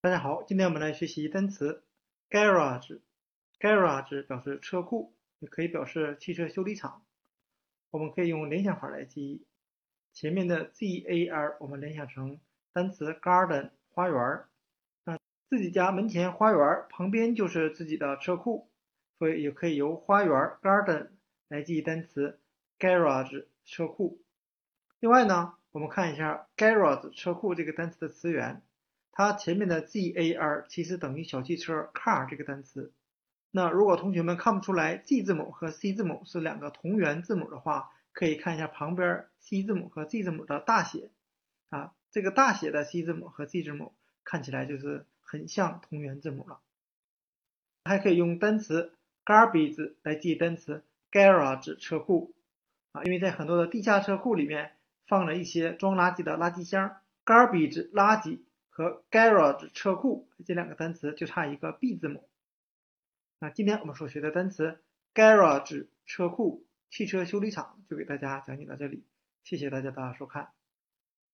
[0.00, 1.82] 大家好，今天我们来学习单词
[2.30, 3.00] garage。
[3.58, 7.04] garage 表示车库，也可以表示汽车修理厂。
[7.90, 9.44] 我们可以用联想法来记忆，
[10.12, 12.38] 前面的 gar 我们联想成
[12.72, 14.44] 单词 garden 花园。
[15.02, 15.18] 那
[15.50, 18.70] 自己家门前花园旁边就是自己的车库，
[19.18, 21.08] 所以也可以由花园 garden
[21.48, 22.38] 来记忆单词
[22.78, 24.22] garage 车库。
[25.00, 28.62] 另外呢，我们看一下 garage 车库这个单词的词源。
[29.18, 32.92] 它前面的 G A R 其实等于小汽车 car 这个单词。
[33.50, 41.10] 那如果同学们看不出来 G 字母和 C 字母是两个同源字母的话，可以看一下旁边 C 字母和 G 字母的大写
[41.68, 46.60] 啊，这个大写的 C 字母和 G 字母看起来就是很像同源字母了。
[47.82, 52.36] 还可以用单词 garbage 来记单词 garage 车库
[52.92, 54.76] 啊，因为在很多的地下车库里面
[55.08, 58.42] 放了一些装垃圾的垃圾箱，garbage 垃圾。
[58.78, 62.28] 和 garage 车库这两个单词就差一个 b 字母。
[63.40, 64.80] 那今天我们所学的单词
[65.12, 69.04] garage 车库汽车修理厂就给大家讲解到这里，
[69.42, 70.52] 谢谢大家的收看。